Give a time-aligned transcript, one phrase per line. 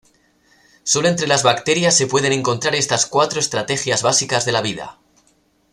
[0.81, 4.97] Sólo entre las bacterias se pueden encontrar estas cuatro estrategias básicas de la vida.